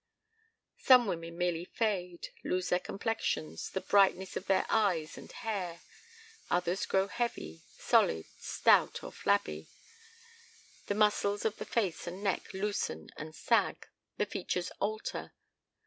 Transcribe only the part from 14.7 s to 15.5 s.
alter.